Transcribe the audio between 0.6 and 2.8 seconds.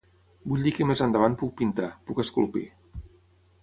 dir que més endavant puc pintar, puc esculpir.